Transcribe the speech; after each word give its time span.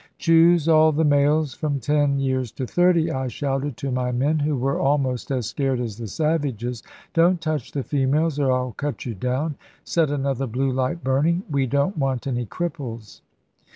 "Choose 0.17 0.67
all 0.67 0.91
the 0.91 1.03
males 1.03 1.53
from 1.53 1.79
ten 1.79 2.17
years 2.19 2.51
to 2.53 2.65
thirty," 2.65 3.11
I 3.11 3.27
shouted 3.27 3.77
to 3.77 3.91
my 3.91 4.11
men, 4.11 4.39
who 4.39 4.57
were 4.57 4.79
almost 4.79 5.29
as 5.29 5.45
scared 5.45 5.79
as 5.79 5.95
the 5.97 6.07
savages: 6.07 6.81
"don't 7.13 7.39
touch 7.39 7.71
the 7.71 7.83
females, 7.83 8.39
or 8.39 8.51
I'll 8.51 8.71
cut 8.71 9.05
you 9.05 9.13
down. 9.13 9.57
Set 9.83 10.09
another 10.09 10.47
blue 10.47 10.71
light 10.71 11.03
burning: 11.03 11.43
we 11.51 11.67
don't 11.67 11.99
want 11.99 12.25
any 12.25 12.47
cripples." 12.47 13.21